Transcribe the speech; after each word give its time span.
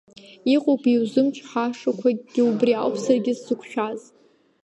Иҟоуп 0.53 0.83
иузымчҳашақәагьы, 0.93 2.41
убри 2.49 2.73
ауп 2.81 2.95
саргьы 3.03 3.33
сзықәшәаз! 3.37 3.99